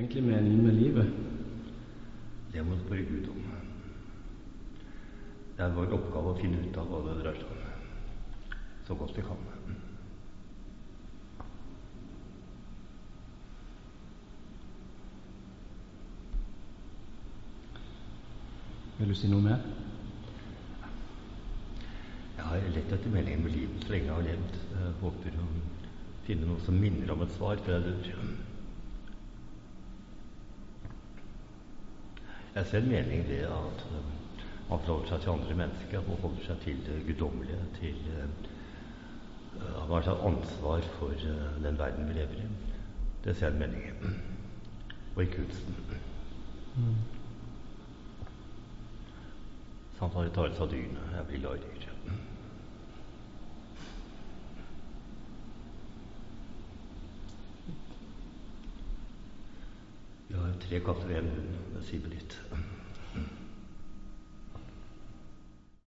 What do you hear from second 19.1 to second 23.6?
du si noe mer? Jeg har lett etter meningen med